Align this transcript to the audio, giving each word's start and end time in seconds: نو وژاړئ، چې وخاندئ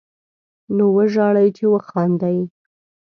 نو 0.75 0.85
وژاړئ، 0.97 1.47
چې 1.57 1.65
وخاندئ 1.73 2.39